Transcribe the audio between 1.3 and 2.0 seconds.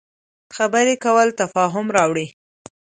تفاهم